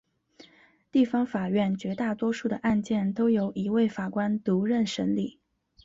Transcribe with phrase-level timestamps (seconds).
[0.91, 5.37] 地方法院绝大多数的案件都由一位法官独任审理。